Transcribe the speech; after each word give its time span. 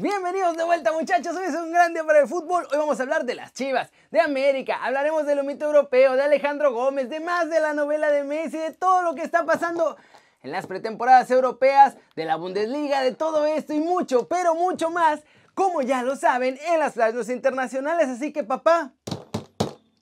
Bienvenidos 0.00 0.56
de 0.56 0.62
vuelta 0.62 0.92
muchachos, 0.92 1.34
hoy 1.34 1.46
es 1.46 1.56
un 1.56 1.72
gran 1.72 1.92
día 1.92 2.04
para 2.04 2.20
el 2.20 2.28
fútbol, 2.28 2.68
hoy 2.70 2.78
vamos 2.78 3.00
a 3.00 3.02
hablar 3.02 3.24
de 3.24 3.34
las 3.34 3.52
Chivas, 3.52 3.90
de 4.12 4.20
América, 4.20 4.78
hablaremos 4.80 5.26
del 5.26 5.42
mito 5.42 5.64
europeo, 5.64 6.14
de 6.14 6.22
Alejandro 6.22 6.72
Gómez, 6.72 7.10
de 7.10 7.18
más 7.18 7.50
de 7.50 7.58
la 7.58 7.72
novela 7.72 8.08
de 8.12 8.22
Messi, 8.22 8.58
de 8.58 8.70
todo 8.70 9.02
lo 9.02 9.16
que 9.16 9.22
está 9.22 9.44
pasando 9.44 9.96
en 10.44 10.52
las 10.52 10.68
pretemporadas 10.68 11.28
europeas, 11.32 11.96
de 12.14 12.24
la 12.26 12.36
Bundesliga, 12.36 13.02
de 13.02 13.12
todo 13.12 13.44
esto 13.44 13.74
y 13.74 13.80
mucho, 13.80 14.28
pero 14.28 14.54
mucho 14.54 14.88
más, 14.88 15.18
como 15.54 15.82
ya 15.82 16.04
lo 16.04 16.14
saben, 16.14 16.60
en 16.68 16.78
las 16.78 16.92
playas 16.92 17.28
internacionales, 17.28 18.08
así 18.08 18.32
que 18.32 18.44
papá, 18.44 18.92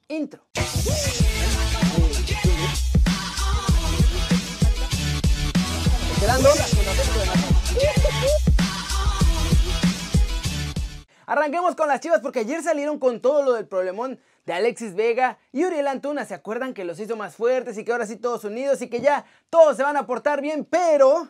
intro. 0.09 0.43
Arranquemos 11.47 11.77
con 11.77 11.87
las 11.87 12.01
chivas 12.01 12.19
porque 12.19 12.41
ayer 12.41 12.61
salieron 12.61 12.99
con 12.99 13.21
todo 13.21 13.45
lo 13.45 13.53
del 13.53 13.69
problemón 13.69 14.19
de 14.47 14.53
Alexis 14.53 14.97
Vega 14.97 15.39
y 15.53 15.65
Uriel 15.65 15.87
Antuna. 15.87 16.25
¿Se 16.25 16.35
acuerdan 16.35 16.75
que 16.75 16.85
los 16.85 16.99
hizo 16.99 17.15
más 17.15 17.37
fuertes 17.37 17.79
y 17.79 17.85
que 17.85 17.93
ahora 17.93 18.05
sí 18.05 18.17
todos 18.17 18.43
unidos 18.43 18.83
y 18.83 18.91
que 18.91 19.01
ya 19.01 19.25
todos 19.49 19.77
se 19.77 19.85
van 19.85 19.97
a 19.97 20.07
portar 20.07 20.41
bien? 20.41 20.65
Pero, 20.65 21.29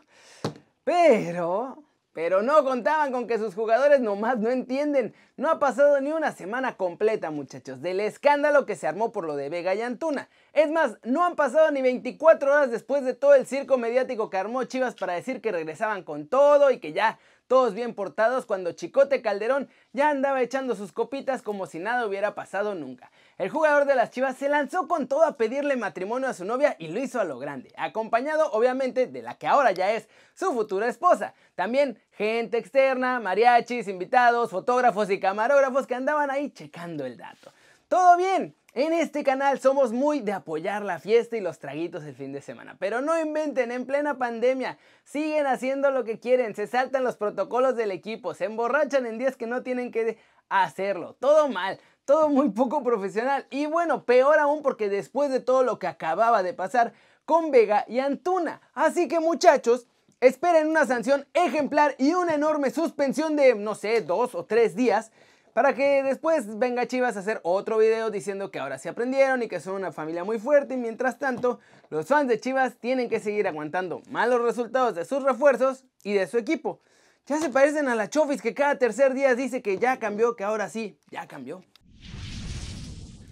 pero, 0.84 1.82
pero 2.14 2.40
no 2.40 2.64
contaban 2.64 3.12
con 3.12 3.26
que 3.26 3.36
sus 3.36 3.54
jugadores 3.54 4.00
nomás 4.00 4.38
no 4.38 4.48
entienden. 4.48 5.14
No 5.36 5.50
ha 5.50 5.58
pasado 5.58 6.00
ni 6.00 6.12
una 6.12 6.32
semana 6.32 6.78
completa, 6.78 7.30
muchachos, 7.30 7.82
del 7.82 8.00
escándalo 8.00 8.64
que 8.64 8.74
se 8.74 8.86
armó 8.86 9.12
por 9.12 9.26
lo 9.26 9.36
de 9.36 9.50
Vega 9.50 9.74
y 9.74 9.82
Antuna. 9.82 10.30
Es 10.54 10.70
más, 10.70 10.96
no 11.02 11.26
han 11.26 11.36
pasado 11.36 11.70
ni 11.72 11.82
24 11.82 12.50
horas 12.50 12.70
después 12.70 13.04
de 13.04 13.12
todo 13.12 13.34
el 13.34 13.46
circo 13.46 13.76
mediático 13.76 14.30
que 14.30 14.38
armó 14.38 14.64
Chivas 14.64 14.94
para 14.94 15.12
decir 15.12 15.42
que 15.42 15.52
regresaban 15.52 16.04
con 16.04 16.26
todo 16.26 16.70
y 16.70 16.80
que 16.80 16.94
ya 16.94 17.18
todos 17.46 17.74
bien 17.74 17.94
portados 17.94 18.46
cuando 18.46 18.72
Chicote 18.72 19.22
Calderón 19.22 19.68
ya 19.92 20.10
andaba 20.10 20.42
echando 20.42 20.74
sus 20.74 20.92
copitas 20.92 21.42
como 21.42 21.66
si 21.66 21.78
nada 21.78 22.06
hubiera 22.06 22.34
pasado 22.34 22.74
nunca. 22.74 23.10
El 23.38 23.50
jugador 23.50 23.84
de 23.84 23.94
las 23.94 24.10
Chivas 24.10 24.36
se 24.36 24.48
lanzó 24.48 24.88
con 24.88 25.08
todo 25.08 25.24
a 25.24 25.36
pedirle 25.36 25.76
matrimonio 25.76 26.28
a 26.28 26.34
su 26.34 26.44
novia 26.44 26.76
y 26.78 26.88
lo 26.88 27.00
hizo 27.00 27.20
a 27.20 27.24
lo 27.24 27.38
grande, 27.38 27.72
acompañado 27.76 28.50
obviamente 28.52 29.06
de 29.06 29.22
la 29.22 29.36
que 29.36 29.46
ahora 29.46 29.72
ya 29.72 29.92
es 29.92 30.08
su 30.34 30.52
futura 30.52 30.88
esposa. 30.88 31.34
También 31.54 32.00
gente 32.12 32.58
externa, 32.58 33.20
mariachis, 33.20 33.88
invitados, 33.88 34.50
fotógrafos 34.50 35.10
y 35.10 35.20
camarógrafos 35.20 35.86
que 35.86 35.94
andaban 35.94 36.30
ahí 36.30 36.50
checando 36.50 37.06
el 37.06 37.16
dato. 37.16 37.52
Todo 37.88 38.16
bien, 38.16 38.56
en 38.76 38.92
este 38.92 39.24
canal 39.24 39.58
somos 39.58 39.90
muy 39.90 40.20
de 40.20 40.34
apoyar 40.34 40.82
la 40.82 40.98
fiesta 40.98 41.34
y 41.38 41.40
los 41.40 41.58
traguitos 41.58 42.04
el 42.04 42.14
fin 42.14 42.34
de 42.34 42.42
semana, 42.42 42.76
pero 42.78 43.00
no 43.00 43.18
inventen 43.18 43.72
en 43.72 43.86
plena 43.86 44.18
pandemia, 44.18 44.76
siguen 45.02 45.46
haciendo 45.46 45.90
lo 45.90 46.04
que 46.04 46.20
quieren, 46.20 46.54
se 46.54 46.66
saltan 46.66 47.02
los 47.02 47.16
protocolos 47.16 47.74
del 47.74 47.90
equipo, 47.90 48.34
se 48.34 48.44
emborrachan 48.44 49.06
en 49.06 49.16
días 49.16 49.38
que 49.38 49.46
no 49.46 49.62
tienen 49.62 49.90
que 49.90 50.18
hacerlo, 50.50 51.16
todo 51.18 51.48
mal, 51.48 51.80
todo 52.04 52.28
muy 52.28 52.50
poco 52.50 52.84
profesional 52.84 53.46
y 53.48 53.64
bueno, 53.64 54.04
peor 54.04 54.38
aún 54.38 54.60
porque 54.60 54.90
después 54.90 55.30
de 55.30 55.40
todo 55.40 55.62
lo 55.62 55.78
que 55.78 55.86
acababa 55.86 56.42
de 56.42 56.52
pasar 56.52 56.92
con 57.24 57.50
Vega 57.50 57.86
y 57.88 58.00
Antuna, 58.00 58.60
así 58.74 59.08
que 59.08 59.20
muchachos, 59.20 59.86
esperen 60.20 60.68
una 60.68 60.84
sanción 60.84 61.26
ejemplar 61.32 61.94
y 61.96 62.12
una 62.12 62.34
enorme 62.34 62.70
suspensión 62.70 63.36
de, 63.36 63.54
no 63.54 63.74
sé, 63.74 64.02
dos 64.02 64.34
o 64.34 64.44
tres 64.44 64.76
días 64.76 65.12
para 65.56 65.74
que 65.74 66.02
después 66.02 66.58
venga 66.58 66.86
Chivas 66.86 67.16
a 67.16 67.20
hacer 67.20 67.40
otro 67.42 67.78
video 67.78 68.10
diciendo 68.10 68.50
que 68.50 68.58
ahora 68.58 68.76
se 68.76 68.90
aprendieron 68.90 69.42
y 69.42 69.48
que 69.48 69.58
son 69.58 69.76
una 69.76 69.90
familia 69.90 70.22
muy 70.22 70.38
fuerte 70.38 70.74
y 70.74 70.76
mientras 70.76 71.18
tanto 71.18 71.60
los 71.88 72.04
fans 72.04 72.28
de 72.28 72.38
Chivas 72.38 72.76
tienen 72.76 73.08
que 73.08 73.20
seguir 73.20 73.48
aguantando 73.48 74.02
malos 74.10 74.42
resultados 74.42 74.94
de 74.94 75.06
sus 75.06 75.22
refuerzos 75.22 75.86
y 76.04 76.12
de 76.12 76.26
su 76.26 76.36
equipo. 76.36 76.80
Ya 77.24 77.40
se 77.40 77.48
parecen 77.48 77.88
a 77.88 77.94
la 77.94 78.10
Chofis 78.10 78.42
que 78.42 78.52
cada 78.52 78.76
tercer 78.76 79.14
día 79.14 79.34
dice 79.34 79.62
que 79.62 79.78
ya 79.78 79.98
cambió, 79.98 80.36
que 80.36 80.44
ahora 80.44 80.68
sí, 80.68 80.98
ya 81.10 81.26
cambió. 81.26 81.64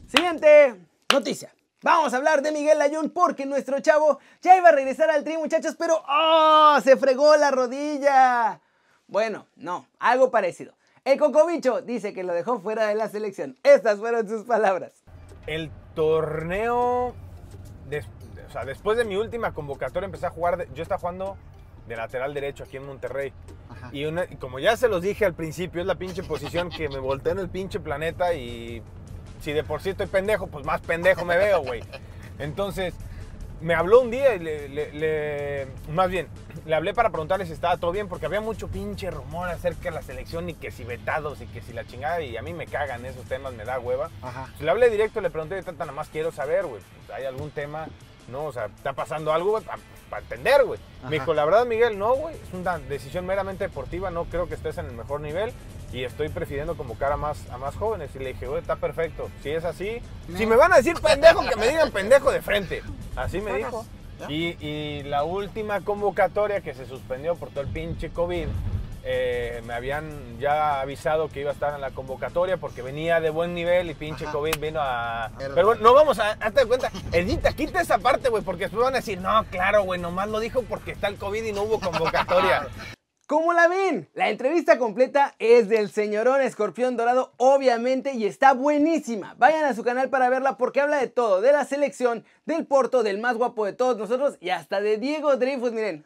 Siguiente 0.09 0.77
noticia. 1.13 1.53
Vamos 1.83 2.15
a 2.15 2.17
hablar 2.17 2.41
de 2.41 2.53
Miguel 2.53 2.79
Layún 2.79 3.11
porque 3.11 3.45
nuestro 3.45 3.81
chavo 3.81 4.19
ya 4.41 4.57
iba 4.57 4.71
a 4.71 4.73
regresar 4.73 5.11
al 5.11 5.25
tri, 5.25 5.37
muchachos, 5.37 5.77
pero 5.79 6.03
¡oh! 6.09 6.79
Se 6.83 6.97
fregó 6.97 7.37
la 7.37 7.51
rodilla. 7.51 8.63
Bueno, 9.09 9.47
no, 9.57 9.87
algo 9.99 10.31
parecido. 10.31 10.75
El 11.05 11.19
Cocobicho 11.19 11.83
dice 11.83 12.15
que 12.15 12.23
lo 12.23 12.33
dejó 12.33 12.61
fuera 12.61 12.87
de 12.87 12.95
la 12.95 13.09
selección. 13.11 13.59
Estas 13.63 13.99
fueron 13.99 14.27
sus 14.27 14.45
palabras. 14.45 15.05
El 15.47 15.71
torneo, 15.95 17.09
o 17.09 18.51
sea, 18.51 18.65
después 18.65 18.97
de 18.97 19.05
mi 19.05 19.17
última 19.17 19.53
convocatoria 19.53 20.07
empecé 20.07 20.25
a 20.25 20.31
jugar, 20.31 20.67
yo 20.73 20.83
estaba 20.83 20.99
jugando 20.99 21.37
de 21.87 21.97
lateral 21.97 22.33
derecho 22.33 22.65
aquí 22.65 22.79
en 22.79 22.87
Monterrey. 22.87 23.35
Y, 23.93 24.07
como 24.37 24.59
ya 24.61 24.79
se 24.79 24.89
los 24.89 25.03
dije 25.03 25.27
al 25.27 25.35
principio, 25.35 25.83
es 25.83 25.87
la 25.87 25.97
pinche 25.97 26.23
posición 26.23 26.71
que 26.71 26.89
me 26.89 27.01
volteé 27.01 27.33
en 27.33 27.41
el 27.41 27.51
pinche 27.51 27.81
planeta 27.81 28.33
y 28.33 28.83
si 29.43 29.53
de 29.53 29.63
por 29.63 29.83
sí 29.83 29.91
estoy 29.91 30.07
pendejo, 30.07 30.47
pues 30.47 30.65
más 30.65 30.81
pendejo 30.81 31.27
me 31.27 31.37
veo, 31.37 31.63
güey. 31.63 31.83
Entonces, 32.39 32.95
me 33.61 33.75
habló 33.75 34.01
un 34.01 34.11
día 34.11 34.37
y 34.37 34.39
le, 34.39 35.67
más 35.91 36.09
bien, 36.09 36.29
le 36.67 36.75
hablé 36.75 36.95
para 36.95 37.11
preguntarle 37.11 37.47
si 37.47 37.53
estaba 37.53 37.77
todo 37.77 37.93
bien, 37.93 38.09
porque 38.09 38.27
había 38.27 38.41
mucho 38.41 38.69
pinche 38.69 39.11
rumor 39.11 39.49
acerca 39.49 39.85
de 39.85 39.91
la 39.91 40.03
selección 40.03 40.49
y 40.49 40.55
que 40.55 40.71
si 40.71 40.85
vetados 40.85 41.41
y 41.41 41.47
que 41.47 41.61
si 41.61 41.73
la 41.73 41.87
chingada, 41.87 42.23
y 42.23 42.37
a 42.37 42.43
mí 42.43 42.53
me 42.53 42.67
cagan 42.67 43.05
esos 43.05 43.25
temas, 43.27 43.53
me 43.53 43.65
da 43.65 43.79
hueva. 43.79 44.11
Ajá. 44.23 44.49
le 44.61 44.71
hablé 44.71 44.91
directo, 44.91 45.21
le 45.21 45.31
pregunté, 45.31 45.63
tanta 45.63 45.85
nada 45.85 45.97
más 45.97 46.09
quiero 46.09 46.33
saber, 46.33 46.67
güey, 46.67 46.81
pues, 47.07 47.19
¿hay 47.19 47.27
algún 47.27 47.51
tema? 47.51 47.87
No, 48.29 48.45
o 48.45 48.53
sea, 48.53 48.67
¿está 48.67 48.95
pasando 48.95 49.33
algo, 49.33 49.51
güey? 49.51 49.65
Para 50.09 50.23
entender, 50.23 50.65
güey. 50.65 50.81
Me 51.05 51.19
dijo, 51.19 51.35
la 51.35 51.45
verdad, 51.45 51.67
Miguel, 51.67 51.99
no, 51.99 52.15
güey, 52.15 52.35
es 52.37 52.55
una 52.55 52.79
decisión 52.79 53.27
meramente 53.27 53.65
deportiva, 53.65 54.11
no 54.11 54.25
creo 54.25 54.49
que 54.49 54.55
estés 54.55 54.79
en 54.79 54.87
el 54.87 54.93
mejor 54.93 55.21
nivel 55.21 55.53
y 55.93 56.05
estoy 56.05 56.29
prefiriendo 56.29 56.77
convocar 56.77 57.13
a 57.13 57.17
más, 57.17 57.39
a 57.51 57.59
más 57.59 57.77
jóvenes. 57.77 58.11
Y 58.15 58.19
le 58.19 58.33
dije, 58.33 58.47
güey, 58.47 58.61
está 58.61 58.77
perfecto. 58.77 59.31
Si 59.43 59.51
es 59.51 59.65
así, 59.65 60.01
si 60.37 60.45
me 60.45 60.57
van 60.57 60.73
a 60.73 60.77
decir 60.79 60.95
pendejo, 61.01 61.47
que 61.49 61.57
me 61.57 61.69
digan 61.69 61.91
pendejo 61.93 62.33
de 62.33 62.43
frente. 62.43 62.83
Así 63.15 63.41
me 63.41 63.53
dijo. 63.55 63.87
Y, 64.29 65.03
la 65.05 65.25
última 65.25 65.81
convocatoria 65.81 66.61
que 66.61 66.75
se 66.75 66.87
suspendió 66.87 67.37
por 67.37 67.51
todo 67.51 67.61
el 67.61 67.69
pinche 67.69 68.11
COVID, 68.11 68.47
eh, 69.07 69.63
me 69.67 69.75
habían 69.75 70.39
ya 70.39 70.81
avisado 70.81 71.29
que 71.29 71.41
iba 71.41 71.51
a 71.51 71.53
estar 71.53 71.75
en 71.75 71.81
la 71.83 71.91
convocatoria 71.91 72.57
porque 72.57 72.81
venía 72.81 73.21
de 73.21 73.29
buen 73.29 73.55
nivel 73.55 73.91
y 73.91 73.95
pinche 73.95 74.25
COVID 74.25 74.59
vino 74.59 74.81
a... 74.81 75.31
Pero 75.37 75.67
bueno, 75.67 75.83
no 75.83 75.93
vamos 75.93 76.19
a... 76.19 76.33
Hazte 76.33 76.65
cuenta, 76.65 76.91
Edita, 77.13 77.53
quita 77.53 77.81
esa 77.81 77.99
parte, 77.99 78.31
güey, 78.31 78.43
porque 78.43 78.65
después 78.65 78.83
van 78.83 78.95
a 78.95 78.99
decir, 78.99 79.21
no, 79.21 79.45
claro, 79.51 79.83
güey, 79.83 80.01
nomás 80.01 80.29
lo 80.29 80.41
dijo 80.41 80.63
porque 80.63 80.93
está 80.93 81.09
el 81.09 81.17
COVID 81.17 81.45
y 81.45 81.53
no 81.53 81.65
hubo 81.65 81.81
convocatoria. 81.81 82.67
¿Cómo 83.27 83.55
la 83.55 83.69
ven? 83.69 84.11
La 84.13 84.29
entrevista 84.29 84.79
completa 84.79 85.35
es 85.39 85.71
del 85.71 85.91
señorón 85.91 86.43
Escorpión 86.43 86.95
Dorado, 86.95 87.33
obviamente, 87.39 88.13
y 88.13 88.27
está 88.27 88.53
buenísima. 88.53 89.35
Vayan 89.39 89.65
a 89.65 89.73
su 89.73 89.83
canal 89.83 90.11
para 90.11 90.29
verla 90.29 90.59
porque 90.59 90.83
habla 90.83 90.99
de 90.99 91.07
todo, 91.09 91.41
de 91.41 91.51
la 91.51 91.65
selección, 91.65 92.27
del 92.45 92.67
Porto, 92.67 93.03
del 93.03 93.19
más 93.19 93.39
guapo 93.39 93.65
de 93.65 93.73
todos 93.73 93.97
nosotros 93.97 94.37
y 94.41 94.51
hasta 94.51 94.83
de 94.83 94.99
Diego 94.99 95.39
Dreyfus, 95.39 95.73
miren. 95.73 96.05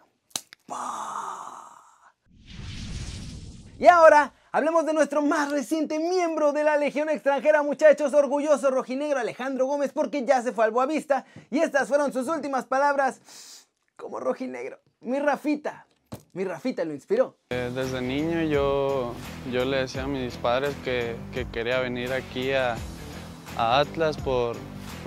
Y 3.80 3.88
ahora 3.88 4.32
hablemos 4.52 4.86
de 4.86 4.92
nuestro 4.92 5.20
más 5.20 5.50
reciente 5.50 5.98
miembro 5.98 6.52
de 6.52 6.62
la 6.62 6.76
Legión 6.76 7.08
extranjera, 7.08 7.64
muchachos, 7.64 8.14
orgulloso 8.14 8.70
rojinegro 8.70 9.18
Alejandro 9.18 9.66
Gómez, 9.66 9.90
porque 9.92 10.24
ya 10.24 10.40
se 10.40 10.52
fue 10.52 10.66
al 10.66 10.70
Boavista 10.70 11.24
y 11.50 11.58
estas 11.58 11.88
fueron 11.88 12.12
sus 12.12 12.28
últimas 12.28 12.66
palabras 12.66 13.66
como 13.96 14.20
rojinegro. 14.20 14.78
Mi 15.00 15.18
Rafita, 15.18 15.88
mi 16.32 16.44
Rafita 16.44 16.84
lo 16.84 16.94
inspiró. 16.94 17.36
Eh, 17.50 17.70
desde 17.74 18.00
niño 18.00 18.42
yo, 18.42 19.14
yo 19.50 19.64
le 19.64 19.78
decía 19.78 20.04
a 20.04 20.06
mis 20.06 20.36
padres 20.36 20.74
que, 20.84 21.16
quería 21.52 21.80
venir 21.80 22.12
aquí 22.12 22.52
a, 22.52 22.76
Atlas 23.56 24.16
por, 24.18 24.56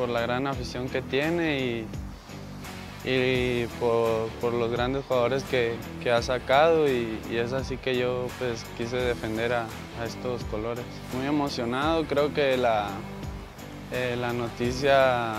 la 0.10 0.22
gran 0.22 0.48
afición 0.48 0.90
que 0.90 1.02
tiene 1.02 1.86
y, 3.06 3.66
por, 3.80 4.54
los 4.54 4.72
grandes 4.72 5.06
jugadores 5.06 5.44
que, 5.44 5.78
ha 6.12 6.22
sacado 6.22 6.90
y, 6.90 7.20
es 7.32 7.54
así 7.54 7.78
que 7.78 7.98
yo 7.98 8.28
pues 8.40 8.66
quise 8.78 8.98
defender 8.98 9.54
a, 9.54 9.68
estos 10.06 10.44
colores. 10.46 10.86
Muy 11.16 11.28
emocionado, 11.28 12.06
creo 12.06 12.34
que 12.34 12.58
la, 12.58 12.90
eh, 13.92 14.16
la 14.20 14.34
noticia 14.34 15.34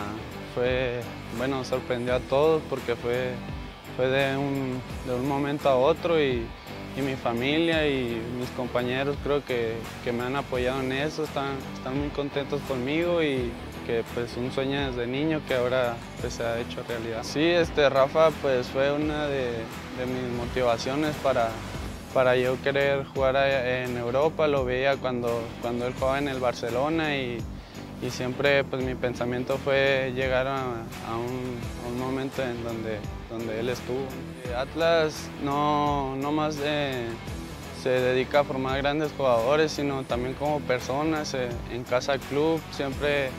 fue, 0.55 1.01
bueno, 1.37 1.65
sorprendió 1.65 2.15
a 2.15 2.21
todos 2.21 2.63
porque 2.71 2.95
fue 2.95 3.33
fue 3.97 4.09
de 4.09 4.37
un, 4.37 4.81
de 5.07 5.15
un 5.15 5.29
momento 5.29 5.69
a 5.69 5.77
otro 5.77 6.21
y, 6.21 6.47
y, 6.97 7.03
mi 7.03 7.15
familia 7.15 7.87
y 7.87 8.21
mis 8.39 8.49
compañeros 8.51 9.17
creo 9.23 9.45
que, 9.45 9.75
que, 10.05 10.13
me 10.13 10.25
han 10.25 10.37
apoyado 10.37 10.81
en 10.81 10.93
eso, 10.93 11.25
están, 11.25 11.57
están 11.75 11.99
muy 11.99 12.09
contentos 12.09 12.61
conmigo 12.63 13.23
y 13.23 13.51
que 13.87 14.05
pues 14.15 14.37
un 14.37 14.53
sueño 14.53 14.91
desde 14.91 15.07
niño 15.07 15.41
que 15.47 15.55
ahora 15.55 15.97
pues, 16.21 16.35
se 16.35 16.45
ha 16.45 16.61
hecho 16.61 16.83
realidad. 16.89 17.23
Sí, 17.23 17.45
este 17.45 17.89
Rafa 17.89 18.31
pues 18.43 18.67
fue 18.69 18.93
una 18.93 19.27
de, 19.27 19.45
de 19.99 20.07
mis 20.07 20.33
motivaciones 20.37 21.15
para, 21.17 21.51
para 22.15 22.37
yo 22.37 22.61
querer 22.63 23.05
jugar 23.07 23.37
en 23.37 23.97
Europa, 23.97 24.47
lo 24.47 24.65
veía 24.65 24.97
cuando, 24.97 25.43
cuando 25.61 25.87
él 25.87 25.95
jugaba 25.99 26.19
en 26.19 26.29
el 26.29 26.39
Barcelona 26.39 27.17
y, 27.17 27.39
y 28.03 28.11
siempre 28.11 28.65
pues 28.65 28.85
mi 28.85 28.95
pensamiento 28.95 29.57
fue 29.59 30.13
llegar 30.15 30.47
a, 30.49 30.85
un 31.17 31.99
momento 31.99 32.43
en 32.43 32.63
donde 32.65 32.99
donde 33.33 33.61
él 33.61 33.69
estuvo. 33.69 34.07
Atlas 34.57 35.29
no, 35.43 36.15
no 36.17 36.33
más 36.33 36.57
se 36.57 37.89
dedica 37.89 38.41
a 38.41 38.45
formar 38.45 38.79
grandes 38.79 39.11
jugadores, 39.17 39.73
sino 39.73 40.05
también 40.05 40.35
como 40.35 40.61
personas 40.61 41.35
eh, 41.35 41.49
en 41.73 41.83
casa 41.83 42.19
club, 42.19 42.61
siempre, 42.71 43.31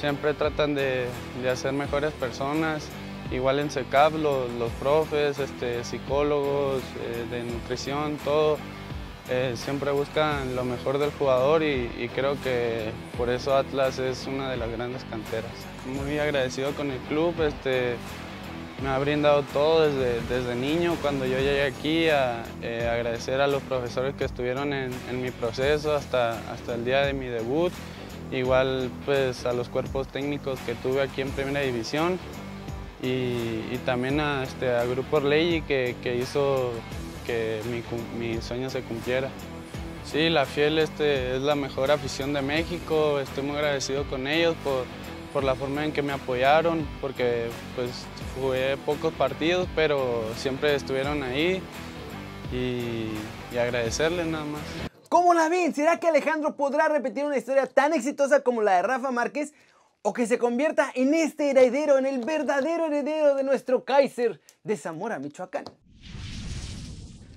siempre 0.00 0.32
tratan 0.32 0.74
de, 0.74 1.06
de 1.42 1.50
hacer 1.50 1.72
mejores 1.72 2.12
personas. 2.12 2.88
Igual 3.30 3.58
en 3.58 3.70
SECAP 3.70 4.14
los, 4.14 4.50
los 4.52 4.70
profes, 4.72 5.38
este, 5.38 5.84
psicólogos 5.84 6.82
eh, 6.82 7.26
de 7.30 7.44
nutrición, 7.44 8.18
todo, 8.24 8.58
eh, 9.30 9.52
siempre 9.54 9.92
buscan 9.92 10.56
lo 10.56 10.64
mejor 10.64 10.98
del 10.98 11.12
jugador 11.12 11.62
y, 11.62 12.10
creo 12.14 12.36
que 12.42 12.90
por 13.16 13.30
eso 13.30 13.56
Atlas 13.56 13.98
es 13.98 14.26
una 14.26 14.50
de 14.50 14.56
las 14.56 14.70
grandes 14.70 15.04
canteras. 15.04 15.52
Muy 15.86 16.18
agradecido 16.18 16.72
con 16.72 16.90
el 16.90 16.98
club, 17.08 17.34
este, 17.40 17.94
me 18.82 18.88
ha 18.88 18.98
brindado 18.98 19.42
todo 19.52 19.88
desde, 19.88 20.20
desde 20.22 20.56
niño 20.56 20.96
cuando 21.00 21.24
yo 21.24 21.38
llegué 21.38 21.62
aquí, 21.62 22.08
a 22.08 22.42
eh, 22.62 22.88
agradecer 22.92 23.40
a 23.40 23.46
los 23.46 23.62
profesores 23.62 24.14
que 24.16 24.24
estuvieron 24.24 24.72
en, 24.72 24.92
mi 25.22 25.30
proceso 25.30 25.94
hasta, 25.94 26.32
hasta 26.52 26.74
el 26.74 26.84
día 26.84 27.02
de 27.02 27.12
mi 27.12 27.26
debut, 27.26 27.72
igual 28.32 28.90
pues 29.04 29.46
a 29.46 29.52
los 29.52 29.68
cuerpos 29.68 30.08
técnicos 30.08 30.58
que 30.66 30.74
tuve 30.74 31.00
aquí 31.00 31.20
en 31.20 31.30
Primera 31.30 31.60
División 31.60 32.18
y, 33.00 33.76
también 33.84 34.18
a, 34.18 34.42
este, 34.42 34.74
a 34.74 34.84
Grupo 34.84 35.18
Orley 35.18 35.62
que, 35.62 35.94
que 36.02 36.16
hizo 36.16 36.72
que 37.26 37.60
mi, 37.70 37.82
mi, 38.18 38.40
sueño 38.40 38.70
se 38.70 38.82
cumpliera. 38.82 39.30
Sí, 40.04 40.28
la 40.28 40.46
Fiel 40.46 40.78
este, 40.78 41.36
es 41.36 41.42
la 41.42 41.54
mejor 41.54 41.90
afición 41.90 42.32
de 42.32 42.42
México, 42.42 43.20
estoy 43.20 43.44
muy 43.44 43.56
agradecido 43.56 44.04
con 44.08 44.26
ellos 44.26 44.56
por, 44.64 44.84
por 45.32 45.44
la 45.44 45.54
forma 45.54 45.84
en 45.84 45.92
que 45.92 46.02
me 46.02 46.12
apoyaron, 46.12 46.86
porque 47.00 47.48
pues 47.76 47.90
jugué 48.34 48.76
pocos 48.78 49.12
partidos, 49.14 49.68
pero 49.74 50.24
siempre 50.36 50.74
estuvieron 50.74 51.22
ahí 51.22 51.62
y, 52.52 53.06
y 53.54 53.58
agradecerles 53.58 54.26
nada 54.26 54.44
más. 54.44 54.60
¿Cómo 55.12 55.34
la 55.34 55.50
ven? 55.50 55.74
¿Será 55.74 56.00
que 56.00 56.08
Alejandro 56.08 56.56
podrá 56.56 56.88
repetir 56.88 57.26
una 57.26 57.36
historia 57.36 57.66
tan 57.66 57.92
exitosa 57.92 58.40
como 58.40 58.62
la 58.62 58.76
de 58.76 58.82
Rafa 58.82 59.10
Márquez? 59.10 59.52
¿O 60.00 60.14
que 60.14 60.26
se 60.26 60.38
convierta 60.38 60.90
en 60.94 61.12
este 61.12 61.50
heredero, 61.50 61.98
en 61.98 62.06
el 62.06 62.24
verdadero 62.24 62.86
heredero 62.86 63.34
de 63.34 63.44
nuestro 63.44 63.84
Kaiser 63.84 64.40
de 64.64 64.76
Zamora, 64.76 65.18
Michoacán? 65.18 65.64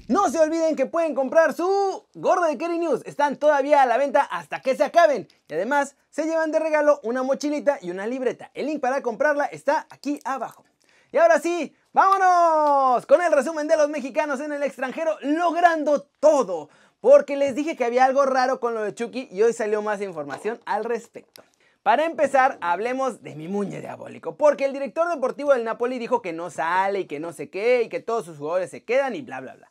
No 0.08 0.30
se 0.30 0.38
olviden 0.38 0.76
que 0.76 0.86
pueden 0.86 1.16
comprar 1.16 1.56
su 1.56 2.06
gorro 2.14 2.44
de 2.46 2.60
Kerry 2.60 2.78
News. 2.78 3.02
Están 3.06 3.38
todavía 3.38 3.82
a 3.82 3.88
la 3.88 3.98
venta 3.98 4.22
hasta 4.22 4.62
que 4.62 4.76
se 4.76 4.84
acaben. 4.84 5.28
Y 5.48 5.54
además 5.56 5.96
se 6.12 6.26
llevan 6.26 6.52
de 6.52 6.60
regalo 6.60 7.00
una 7.02 7.24
mochilita 7.24 7.80
y 7.82 7.90
una 7.90 8.06
libreta. 8.06 8.52
El 8.54 8.68
link 8.68 8.82
para 8.82 9.02
comprarla 9.02 9.46
está 9.46 9.88
aquí 9.90 10.20
abajo. 10.24 10.64
Y 11.12 11.18
ahora 11.18 11.40
sí, 11.40 11.76
vámonos 11.92 13.04
con 13.08 13.20
el 13.24 13.32
resumen 13.32 13.68
de 13.68 13.78
los 13.78 13.90
mexicanos 13.90 14.42
en 14.42 14.52
el 14.52 14.62
extranjero 14.62 15.18
logrando 15.22 16.04
todo. 16.20 16.70
Porque 17.02 17.36
les 17.36 17.56
dije 17.56 17.76
que 17.76 17.86
había 17.86 18.06
algo 18.06 18.28
raro 18.28 18.60
con 18.60 18.76
lo 18.76 18.84
de 18.84 18.94
Chucky 18.94 19.28
y 19.32 19.42
hoy 19.42 19.54
salió 19.54 19.82
más 19.82 20.02
información 20.02 20.60
al 20.68 20.84
respecto. 20.84 21.42
Para 21.82 22.06
empezar, 22.06 22.60
hablemos 22.62 23.24
de 23.24 23.34
mi 23.34 23.48
muñe 23.48 23.82
diabólico, 23.82 24.36
porque 24.36 24.66
el 24.66 24.74
director 24.74 25.08
deportivo 25.10 25.54
del 25.54 25.64
Napoli 25.64 25.98
dijo 25.98 26.22
que 26.22 26.34
no 26.34 26.52
sale 26.52 27.02
y 27.02 27.06
que 27.06 27.20
no 27.20 27.34
sé 27.34 27.50
qué 27.50 27.82
y 27.84 27.90
que 27.90 28.00
todos 28.00 28.26
sus 28.26 28.38
jugadores 28.38 28.70
se 28.70 28.84
quedan 28.84 29.16
y 29.16 29.22
bla 29.24 29.40
bla 29.42 29.56
bla. 29.56 29.68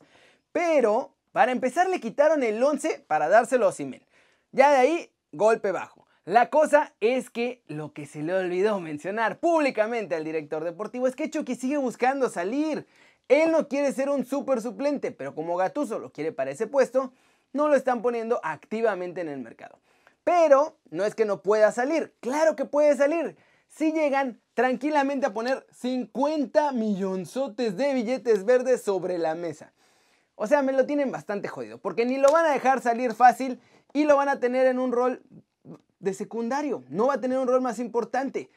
Pero, 0.54 1.16
para 1.32 1.50
empezar, 1.50 1.88
le 1.88 1.98
quitaron 1.98 2.44
el 2.44 2.62
11 2.62 3.04
para 3.08 3.28
dárselo 3.28 3.66
a 3.66 3.72
Simen. 3.72 4.06
Ya 4.52 4.70
de 4.70 4.76
ahí, 4.76 5.10
golpe 5.32 5.72
bajo. 5.72 6.06
La 6.24 6.48
cosa 6.48 6.94
es 7.00 7.28
que 7.28 7.64
lo 7.66 7.92
que 7.92 8.06
se 8.06 8.22
le 8.22 8.34
olvidó 8.34 8.78
mencionar 8.78 9.40
públicamente 9.40 10.14
al 10.14 10.22
director 10.22 10.62
deportivo 10.62 11.08
es 11.08 11.16
que 11.16 11.28
Chucky 11.28 11.56
sigue 11.56 11.76
buscando 11.76 12.28
salir. 12.28 12.86
Él 13.26 13.50
no 13.50 13.66
quiere 13.66 13.92
ser 13.92 14.08
un 14.08 14.24
super 14.24 14.62
suplente, 14.62 15.10
pero 15.10 15.34
como 15.34 15.56
Gatuso 15.56 15.98
lo 15.98 16.12
quiere 16.12 16.30
para 16.30 16.52
ese 16.52 16.68
puesto, 16.68 17.12
no 17.52 17.66
lo 17.66 17.74
están 17.74 18.00
poniendo 18.00 18.38
activamente 18.44 19.22
en 19.22 19.30
el 19.30 19.40
mercado. 19.40 19.80
Pero 20.22 20.78
no 20.88 21.04
es 21.04 21.16
que 21.16 21.24
no 21.24 21.42
pueda 21.42 21.72
salir, 21.72 22.14
claro 22.20 22.54
que 22.54 22.64
puede 22.64 22.96
salir. 22.96 23.36
Si 23.66 23.90
llegan 23.90 24.40
tranquilamente 24.54 25.26
a 25.26 25.34
poner 25.34 25.66
50 25.72 26.70
millonzotes 26.70 27.76
de 27.76 27.92
billetes 27.92 28.44
verdes 28.44 28.82
sobre 28.82 29.18
la 29.18 29.34
mesa. 29.34 29.72
O 30.36 30.46
sea, 30.46 30.62
me 30.62 30.72
lo 30.72 30.86
tienen 30.86 31.12
bastante 31.12 31.48
jodido, 31.48 31.78
porque 31.78 32.04
ni 32.04 32.18
lo 32.18 32.30
van 32.30 32.46
a 32.46 32.52
dejar 32.52 32.80
salir 32.80 33.14
fácil 33.14 33.60
y 33.92 34.04
lo 34.04 34.16
van 34.16 34.28
a 34.28 34.40
tener 34.40 34.66
en 34.66 34.78
un 34.78 34.92
rol 34.92 35.22
de 36.00 36.14
secundario. 36.14 36.84
No 36.88 37.06
va 37.06 37.14
a 37.14 37.20
tener 37.20 37.38
un 37.38 37.48
rol 37.48 37.60
más 37.60 37.78
importante. 37.78 38.50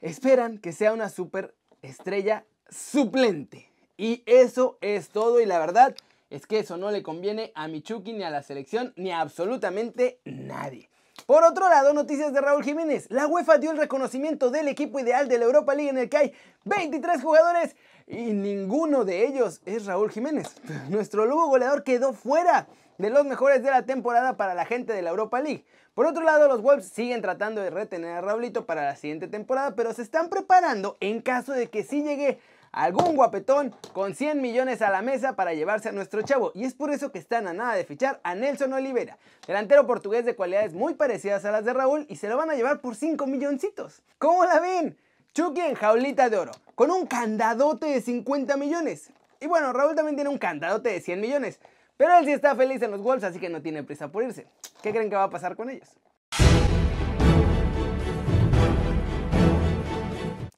Esperan 0.00 0.58
que 0.58 0.72
sea 0.72 0.92
una 0.92 1.08
super 1.08 1.54
estrella 1.82 2.44
suplente. 2.68 3.70
Y 3.96 4.22
eso 4.26 4.78
es 4.80 5.08
todo 5.08 5.40
y 5.40 5.46
la 5.46 5.58
verdad 5.58 5.94
es 6.30 6.46
que 6.46 6.58
eso 6.58 6.76
no 6.76 6.90
le 6.90 7.02
conviene 7.02 7.52
a 7.54 7.68
Michuki 7.68 8.12
ni 8.12 8.22
a 8.22 8.30
la 8.30 8.42
selección 8.42 8.92
ni 8.96 9.10
a 9.10 9.20
absolutamente 9.20 10.20
nadie. 10.24 10.88
Por 11.26 11.44
otro 11.44 11.68
lado, 11.68 11.92
noticias 11.92 12.32
de 12.32 12.40
Raúl 12.40 12.64
Jiménez. 12.64 13.06
La 13.10 13.26
UEFA 13.26 13.58
dio 13.58 13.70
el 13.70 13.76
reconocimiento 13.76 14.50
del 14.50 14.68
equipo 14.68 14.98
ideal 14.98 15.28
de 15.28 15.38
la 15.38 15.44
Europa 15.44 15.74
League 15.74 15.90
en 15.90 15.98
el 15.98 16.08
que 16.08 16.16
hay 16.16 16.32
23 16.64 17.22
jugadores 17.22 17.76
y 18.06 18.32
ninguno 18.32 19.04
de 19.04 19.26
ellos 19.26 19.60
es 19.66 19.86
Raúl 19.86 20.10
Jiménez. 20.10 20.48
Nuestro 20.88 21.26
lobo 21.26 21.48
goleador 21.48 21.84
quedó 21.84 22.12
fuera 22.12 22.66
de 22.96 23.10
los 23.10 23.24
mejores 23.24 23.62
de 23.62 23.70
la 23.70 23.82
temporada 23.82 24.36
para 24.36 24.54
la 24.54 24.64
gente 24.64 24.92
de 24.92 25.02
la 25.02 25.10
Europa 25.10 25.40
League. 25.40 25.64
Por 25.94 26.06
otro 26.06 26.22
lado, 26.22 26.48
los 26.48 26.62
Wolves 26.62 26.88
siguen 26.88 27.22
tratando 27.22 27.60
de 27.60 27.70
retener 27.70 28.16
a 28.16 28.20
Raulito 28.20 28.66
para 28.66 28.84
la 28.84 28.96
siguiente 28.96 29.26
temporada, 29.26 29.74
pero 29.74 29.92
se 29.92 30.02
están 30.02 30.28
preparando 30.28 30.96
en 31.00 31.20
caso 31.20 31.52
de 31.52 31.68
que 31.68 31.82
sí 31.82 32.02
llegue 32.02 32.38
algún 32.72 33.16
guapetón 33.16 33.74
con 33.92 34.14
100 34.14 34.40
millones 34.40 34.82
a 34.82 34.90
la 34.90 35.02
mesa 35.02 35.36
para 35.36 35.54
llevarse 35.54 35.88
a 35.88 35.92
nuestro 35.92 36.22
chavo. 36.22 36.52
Y 36.54 36.64
es 36.64 36.74
por 36.74 36.90
eso 36.90 37.12
que 37.12 37.18
están 37.18 37.48
a 37.48 37.52
nada 37.52 37.74
de 37.74 37.84
fichar 37.84 38.20
a 38.22 38.34
Nelson 38.34 38.72
Olivera, 38.72 39.18
delantero 39.46 39.86
portugués 39.86 40.24
de 40.24 40.36
cualidades 40.36 40.74
muy 40.74 40.94
parecidas 40.94 41.44
a 41.44 41.50
las 41.50 41.64
de 41.64 41.72
Raúl 41.72 42.06
y 42.08 42.16
se 42.16 42.28
lo 42.28 42.36
van 42.36 42.50
a 42.50 42.54
llevar 42.54 42.80
por 42.80 42.94
5 42.94 43.26
milloncitos. 43.26 44.02
¿Cómo 44.18 44.44
la 44.44 44.60
ven? 44.60 44.96
Chucky 45.34 45.60
en 45.60 45.74
jaulita 45.74 46.28
de 46.28 46.36
oro, 46.36 46.52
con 46.74 46.90
un 46.90 47.06
candadote 47.06 47.86
de 47.86 48.00
50 48.00 48.56
millones. 48.56 49.10
Y 49.40 49.46
bueno, 49.46 49.72
Raúl 49.72 49.94
también 49.94 50.16
tiene 50.16 50.30
un 50.30 50.38
candadote 50.38 50.90
de 50.90 51.00
100 51.00 51.20
millones. 51.20 51.60
Pero 51.96 52.16
él 52.16 52.24
sí 52.24 52.32
está 52.32 52.54
feliz 52.54 52.80
en 52.82 52.92
los 52.92 53.02
Wolves, 53.02 53.24
así 53.24 53.40
que 53.40 53.48
no 53.48 53.60
tiene 53.60 53.82
prisa 53.82 54.08
por 54.08 54.22
irse. 54.22 54.46
¿Qué 54.82 54.92
creen 54.92 55.10
que 55.10 55.16
va 55.16 55.24
a 55.24 55.30
pasar 55.30 55.56
con 55.56 55.68
ellos? 55.68 55.88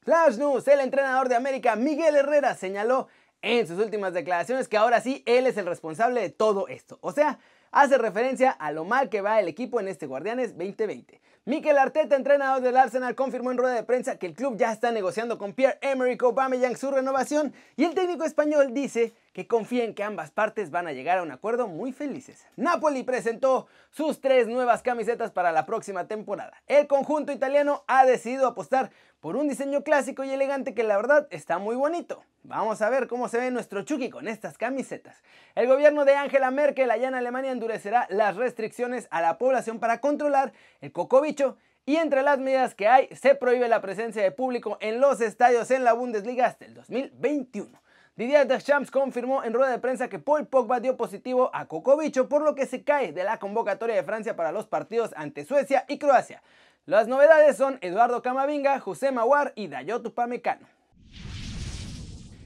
Flash 0.03 0.39
News, 0.39 0.67
el 0.69 0.81
entrenador 0.81 1.29
de 1.29 1.37
América, 1.37 1.77
Miguel 1.77 2.17
Herrera, 2.17 2.55
señaló 2.55 3.09
en 3.43 3.67
sus 3.67 3.79
últimas 3.79 4.15
declaraciones 4.15 4.67
que 4.67 4.79
ahora 4.79 5.01
sí 5.01 5.23
él 5.27 5.47
es 5.47 5.59
el 5.59 5.67
responsable 5.67 6.23
de 6.23 6.31
todo 6.31 6.69
esto. 6.69 6.99
O 7.03 7.13
sea, 7.13 7.39
hace 7.73 7.99
referencia 7.99 8.51
a 8.51 8.73
lo 8.73 8.85
mal 8.85 9.09
que 9.09 9.21
va 9.21 9.41
el 9.41 9.49
equipo 9.49 9.81
en 9.81 9.89
este 9.89 10.07
Guardianes 10.07 10.57
2020. 10.57 11.21
Mikel 11.47 11.79
Arteta, 11.79 12.17
entrenador 12.17 12.63
del 12.63 12.77
Arsenal, 12.77 13.15
confirmó 13.15 13.51
en 13.51 13.57
rueda 13.57 13.75
de 13.75 13.83
prensa 13.83 14.19
que 14.19 14.27
el 14.27 14.35
club 14.35 14.59
ya 14.59 14.73
está 14.73 14.93
negociando 14.93 15.39
con 15.39 15.55
Pierre-Emerick 15.55 16.23
Aubameyang 16.23 16.77
su 16.77 16.91
renovación 16.91 17.55
y 17.77 17.85
el 17.85 17.95
técnico 17.95 18.25
español 18.25 18.75
dice 18.75 19.15
que 19.33 19.47
confía 19.47 19.85
en 19.85 19.95
que 19.95 20.05
ambas 20.05 20.31
partes 20.31 20.71
van 20.71 20.87
a 20.87 20.93
llegar 20.93 21.19
a 21.19 21.23
un 21.23 21.31
acuerdo 21.31 21.67
muy 21.67 21.93
felices. 21.93 22.47
Napoli 22.57 23.05
presentó 23.05 23.69
sus 23.91 24.21
tres 24.21 24.49
nuevas 24.49 24.83
camisetas 24.83 25.31
para 25.31 25.51
la 25.51 25.65
próxima 25.65 26.07
temporada. 26.07 26.53
El 26.67 26.87
conjunto 26.87 27.33
italiano 27.33 27.85
ha 27.87 28.05
decidido 28.05 28.47
apostar 28.47 28.91
por 29.21 29.37
un 29.37 29.49
diseño 29.49 29.83
clásico 29.83 30.25
y 30.25 30.31
elegante 30.31 30.75
que 30.75 30.83
la 30.83 30.97
verdad 30.97 31.27
está 31.31 31.59
muy 31.59 31.77
bonito. 31.77 32.23
Vamos 32.43 32.81
a 32.81 32.89
ver 32.89 33.07
cómo 33.07 33.29
se 33.29 33.39
ve 33.39 33.51
nuestro 33.51 33.83
Chucky 33.83 34.09
con 34.09 34.29
estas 34.29 34.57
camisetas. 34.57 35.23
El 35.55 35.69
gobierno 35.69 36.05
de 36.05 36.17
Angela 36.17 36.51
Merkel 36.51 36.91
allá 36.91 37.09
en 37.09 37.15
Alemania 37.15 37.53
endurecerá 37.61 38.07
las 38.09 38.37
restricciones 38.37 39.07
a 39.11 39.21
la 39.21 39.37
población 39.37 39.81
para 39.81 40.01
controlar 40.01 40.55
el 40.81 40.93
cocobicho 40.93 41.59
y 41.85 41.97
entre 41.97 42.23
las 42.23 42.39
medidas 42.39 42.75
que 42.75 42.89
hay 42.89 43.09
se 43.15 43.35
prohíbe 43.35 43.69
la 43.69 43.83
presencia 43.83 44.23
de 44.23 44.31
público 44.31 44.79
en 44.81 44.99
los 44.99 45.21
estadios 45.21 45.71
en 45.71 45.85
la 45.85 45.93
Bundesliga 45.93 46.47
hasta 46.47 46.65
el 46.65 46.73
2021. 46.73 47.79
Didier 48.17 48.47
Deschamps 48.47 48.91
confirmó 48.91 49.45
en 49.45 49.53
rueda 49.53 49.71
de 49.73 49.79
prensa 49.79 50.09
que 50.09 50.19
Paul 50.19 50.47
Pogba 50.47 50.81
dio 50.81 50.97
positivo 50.97 51.51
a 51.53 51.67
Cocobicho, 51.67 52.31
por 52.31 52.41
lo 52.41 52.55
que 52.55 52.65
se 52.65 52.83
cae 52.83 53.13
de 53.13 53.25
la 53.25 53.39
convocatoria 53.39 53.95
de 53.95 54.05
Francia 54.05 54.37
para 54.37 54.53
los 54.53 54.67
partidos 54.67 55.13
ante 55.15 55.45
Suecia 55.45 55.85
y 55.87 55.99
Croacia. 55.99 56.43
Las 56.87 57.09
novedades 57.09 57.59
son 57.59 57.79
Eduardo 57.83 58.23
Camavinga, 58.23 58.81
José 58.81 59.13
Maguar 59.13 59.53
y 59.55 59.69
Dayot 59.69 60.07
Upamecano. 60.07 60.67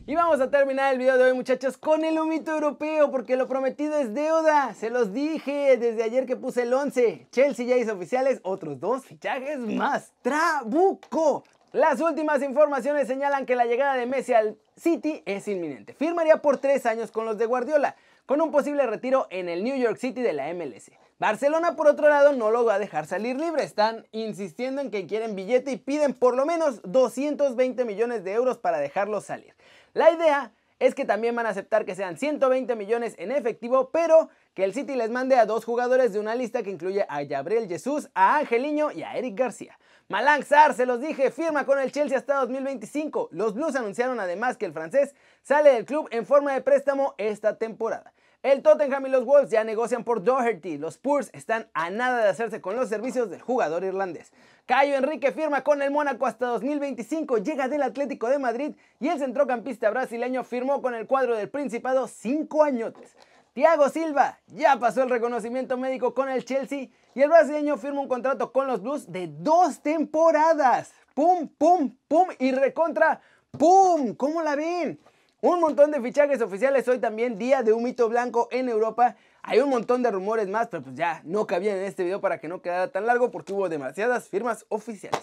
Y 0.06 0.16
vamos 0.16 0.38
a 0.42 0.50
terminar 0.50 0.92
el 0.92 0.98
video 0.98 1.16
de 1.16 1.24
hoy 1.24 1.32
muchachos 1.32 1.78
con 1.78 2.04
el 2.04 2.18
humito 2.18 2.50
europeo 2.50 3.10
porque 3.10 3.36
lo 3.36 3.48
prometido 3.48 3.96
es 3.96 4.12
deuda. 4.12 4.74
Se 4.74 4.90
los 4.90 5.14
dije 5.14 5.78
desde 5.78 6.02
ayer 6.02 6.26
que 6.26 6.36
puse 6.36 6.64
el 6.64 6.74
11. 6.74 7.28
Chelsea 7.30 7.64
ya 7.64 7.78
hizo 7.78 7.94
oficiales 7.94 8.38
otros 8.42 8.78
dos 8.78 9.06
fichajes 9.06 9.58
más. 9.60 10.12
Trabuco. 10.20 11.44
Las 11.72 12.02
últimas 12.02 12.42
informaciones 12.42 13.08
señalan 13.08 13.46
que 13.46 13.56
la 13.56 13.64
llegada 13.64 13.94
de 13.94 14.04
Messi 14.04 14.34
al 14.34 14.58
City 14.76 15.22
es 15.24 15.48
inminente. 15.48 15.94
Firmaría 15.94 16.42
por 16.42 16.58
tres 16.58 16.84
años 16.84 17.10
con 17.10 17.24
los 17.24 17.38
de 17.38 17.46
Guardiola, 17.46 17.96
con 18.26 18.42
un 18.42 18.50
posible 18.50 18.86
retiro 18.86 19.26
en 19.30 19.48
el 19.48 19.64
New 19.64 19.76
York 19.76 19.96
City 19.96 20.20
de 20.20 20.34
la 20.34 20.52
MLS. 20.52 20.90
Barcelona, 21.18 21.76
por 21.76 21.86
otro 21.86 22.08
lado, 22.10 22.32
no 22.32 22.50
lo 22.50 22.64
va 22.64 22.74
a 22.74 22.78
dejar 22.78 23.06
salir 23.06 23.40
libre. 23.40 23.62
Están 23.62 24.06
insistiendo 24.12 24.82
en 24.82 24.90
que 24.90 25.06
quieren 25.06 25.34
billete 25.34 25.70
y 25.70 25.76
piden 25.76 26.12
por 26.12 26.36
lo 26.36 26.44
menos 26.44 26.80
220 26.82 27.84
millones 27.84 28.24
de 28.24 28.32
euros 28.32 28.58
para 28.58 28.78
dejarlo 28.78 29.22
salir. 29.22 29.54
La 29.94 30.10
idea 30.10 30.52
es 30.80 30.94
que 30.94 31.04
también 31.04 31.36
van 31.36 31.46
a 31.46 31.50
aceptar 31.50 31.84
que 31.84 31.94
sean 31.94 32.18
120 32.18 32.74
millones 32.74 33.14
en 33.16 33.30
efectivo, 33.30 33.90
pero 33.92 34.28
que 34.52 34.64
el 34.64 34.74
City 34.74 34.96
les 34.96 35.08
mande 35.08 35.36
a 35.36 35.46
dos 35.46 35.64
jugadores 35.64 36.12
de 36.12 36.18
una 36.18 36.34
lista 36.34 36.64
que 36.64 36.70
incluye 36.70 37.06
a 37.08 37.22
Gabriel 37.22 37.68
Jesús, 37.68 38.10
a 38.12 38.38
Angeliño 38.38 38.90
y 38.90 39.04
a 39.04 39.16
Eric 39.16 39.38
García. 39.38 39.78
Malang 40.08 40.44
Sar, 40.44 40.74
se 40.74 40.84
los 40.84 41.00
dije, 41.00 41.30
firma 41.30 41.64
con 41.64 41.78
el 41.78 41.92
Chelsea 41.92 42.18
hasta 42.18 42.34
2025. 42.40 43.28
Los 43.30 43.54
Blues 43.54 43.76
anunciaron 43.76 44.18
además 44.18 44.56
que 44.56 44.66
el 44.66 44.72
francés 44.72 45.14
sale 45.42 45.72
del 45.72 45.84
club 45.84 46.08
en 46.10 46.26
forma 46.26 46.52
de 46.52 46.60
préstamo 46.60 47.14
esta 47.16 47.56
temporada. 47.56 48.12
El 48.44 48.60
Tottenham 48.60 49.06
y 49.06 49.08
los 49.08 49.24
Wolves 49.24 49.50
ya 49.50 49.64
negocian 49.64 50.04
por 50.04 50.22
Doherty. 50.22 50.76
Los 50.76 50.96
Spurs 50.96 51.30
están 51.32 51.66
a 51.72 51.88
nada 51.88 52.22
de 52.22 52.28
hacerse 52.28 52.60
con 52.60 52.76
los 52.76 52.90
servicios 52.90 53.30
del 53.30 53.40
jugador 53.40 53.84
irlandés. 53.84 54.34
Cayo 54.66 54.96
Enrique 54.96 55.32
firma 55.32 55.64
con 55.64 55.80
el 55.80 55.90
Mónaco 55.90 56.26
hasta 56.26 56.48
2025, 56.48 57.38
llega 57.38 57.68
del 57.68 57.82
Atlético 57.82 58.28
de 58.28 58.38
Madrid 58.38 58.74
y 59.00 59.08
el 59.08 59.18
centrocampista 59.18 59.88
brasileño 59.88 60.44
firmó 60.44 60.82
con 60.82 60.94
el 60.94 61.06
cuadro 61.06 61.34
del 61.34 61.48
Principado 61.48 62.06
5 62.06 62.62
añotes. 62.64 63.16
Thiago 63.54 63.88
Silva 63.88 64.38
ya 64.48 64.78
pasó 64.78 65.04
el 65.04 65.08
reconocimiento 65.08 65.78
médico 65.78 66.12
con 66.12 66.28
el 66.28 66.44
Chelsea 66.44 66.88
y 67.14 67.22
el 67.22 67.30
brasileño 67.30 67.78
firma 67.78 68.02
un 68.02 68.08
contrato 68.08 68.52
con 68.52 68.66
los 68.66 68.82
Blues 68.82 69.10
de 69.10 69.26
dos 69.26 69.80
temporadas. 69.80 70.92
¡Pum, 71.14 71.48
pum, 71.48 71.96
pum! 72.08 72.28
Y 72.38 72.52
recontra, 72.52 73.22
¡pum! 73.52 74.14
¿Cómo 74.14 74.42
la 74.42 74.54
ven? 74.54 75.00
Un 75.46 75.60
montón 75.60 75.90
de 75.90 76.00
fichajes 76.00 76.40
oficiales. 76.40 76.88
Hoy 76.88 77.00
también, 77.00 77.36
día 77.36 77.62
de 77.62 77.74
un 77.74 77.82
mito 77.82 78.08
blanco 78.08 78.48
en 78.50 78.70
Europa. 78.70 79.14
Hay 79.42 79.60
un 79.60 79.68
montón 79.68 80.02
de 80.02 80.10
rumores 80.10 80.48
más, 80.48 80.68
pero 80.68 80.82
pues 80.82 80.96
ya 80.96 81.20
no 81.22 81.46
cabían 81.46 81.76
en 81.76 81.82
este 81.84 82.02
video 82.02 82.18
para 82.18 82.38
que 82.38 82.48
no 82.48 82.62
quedara 82.62 82.90
tan 82.90 83.04
largo 83.04 83.30
porque 83.30 83.52
hubo 83.52 83.68
demasiadas 83.68 84.26
firmas 84.26 84.64
oficiales. 84.70 85.20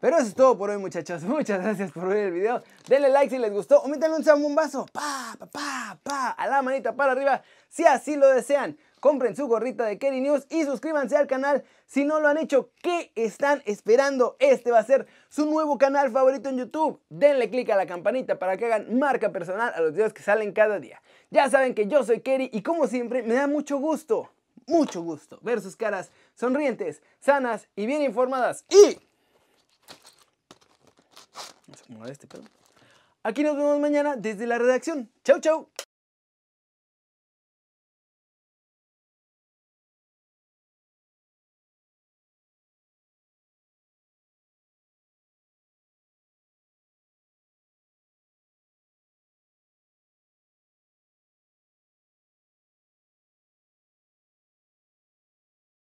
Pero 0.00 0.18
eso 0.18 0.26
es 0.26 0.34
todo 0.34 0.58
por 0.58 0.70
hoy 0.70 0.78
muchachos, 0.78 1.22
muchas 1.24 1.62
gracias 1.62 1.92
por 1.92 2.08
ver 2.08 2.26
el 2.26 2.32
video, 2.32 2.62
denle 2.88 3.08
like 3.08 3.30
si 3.30 3.38
les 3.38 3.52
gustó, 3.52 3.80
o 3.80 3.88
métanle 3.88 4.16
un 4.16 4.24
zambombazo, 4.24 4.86
pa, 4.92 5.34
pa, 5.38 5.46
pa, 5.46 5.98
pa, 6.02 6.30
a 6.30 6.46
la 6.46 6.60
manita 6.60 6.94
para 6.94 7.12
arriba, 7.12 7.42
si 7.68 7.84
así 7.86 8.16
lo 8.16 8.28
desean, 8.28 8.76
compren 9.00 9.36
su 9.36 9.46
gorrita 9.46 9.84
de 9.84 9.98
Kerry 9.98 10.20
News 10.20 10.46
y 10.50 10.64
suscríbanse 10.64 11.16
al 11.16 11.26
canal 11.26 11.64
si 11.86 12.04
no 12.04 12.20
lo 12.20 12.28
han 12.28 12.38
hecho, 12.38 12.70
¿qué 12.82 13.12
están 13.14 13.62
esperando? 13.64 14.36
Este 14.38 14.70
va 14.70 14.78
a 14.78 14.84
ser 14.84 15.06
su 15.28 15.46
nuevo 15.46 15.78
canal 15.78 16.10
favorito 16.10 16.48
en 16.48 16.58
YouTube, 16.58 17.00
denle 17.08 17.50
click 17.50 17.70
a 17.70 17.76
la 17.76 17.86
campanita 17.86 18.38
para 18.38 18.56
que 18.56 18.66
hagan 18.66 18.98
marca 18.98 19.32
personal 19.32 19.72
a 19.74 19.80
los 19.80 19.92
videos 19.92 20.12
que 20.12 20.22
salen 20.22 20.52
cada 20.52 20.80
día. 20.80 21.00
Ya 21.30 21.48
saben 21.50 21.74
que 21.74 21.86
yo 21.86 22.04
soy 22.04 22.20
Kerry 22.20 22.50
y 22.52 22.62
como 22.62 22.86
siempre 22.86 23.22
me 23.22 23.34
da 23.34 23.46
mucho 23.46 23.78
gusto, 23.78 24.30
mucho 24.66 25.02
gusto 25.02 25.38
ver 25.42 25.60
sus 25.60 25.76
caras 25.76 26.10
sonrientes, 26.34 27.02
sanas 27.20 27.68
y 27.76 27.86
bien 27.86 28.02
informadas 28.02 28.64
y... 28.68 29.00
Este 32.08 32.26
Aquí 33.22 33.42
nos 33.42 33.56
vemos 33.56 33.80
mañana 33.80 34.16
desde 34.16 34.46
la 34.46 34.58
redacción. 34.58 35.10
Chau, 35.24 35.40
chau. 35.40 35.68